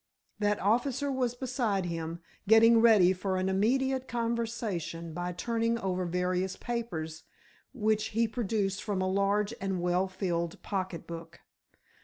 [0.39, 6.55] That officer was beside him, getting ready for an immediate conversation by turning over various
[6.55, 7.25] papers
[7.71, 11.41] which he produced from a large and well filled pocket book.